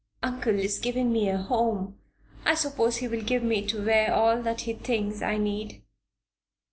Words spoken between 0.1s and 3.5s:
"Uncle is giving me a home; I suppose he will give